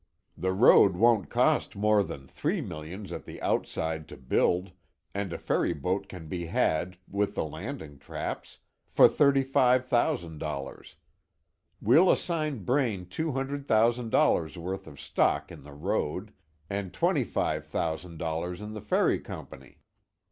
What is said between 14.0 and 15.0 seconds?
dollars' worth of